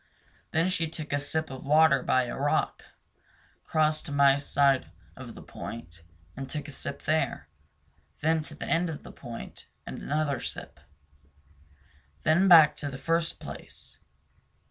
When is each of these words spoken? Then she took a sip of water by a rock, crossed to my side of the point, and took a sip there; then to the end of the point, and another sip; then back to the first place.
Then 0.49 0.67
she 0.67 0.89
took 0.89 1.13
a 1.13 1.19
sip 1.19 1.51
of 1.51 1.63
water 1.63 2.01
by 2.01 2.23
a 2.23 2.35
rock, 2.35 2.85
crossed 3.63 4.07
to 4.07 4.11
my 4.11 4.37
side 4.39 4.89
of 5.15 5.35
the 5.35 5.43
point, 5.43 6.01
and 6.35 6.49
took 6.49 6.67
a 6.67 6.71
sip 6.71 7.03
there; 7.03 7.47
then 8.21 8.41
to 8.45 8.55
the 8.55 8.65
end 8.65 8.89
of 8.89 9.03
the 9.03 9.11
point, 9.11 9.67
and 9.85 10.01
another 10.01 10.39
sip; 10.39 10.79
then 12.23 12.47
back 12.47 12.75
to 12.77 12.89
the 12.89 12.97
first 12.97 13.39
place. 13.39 13.99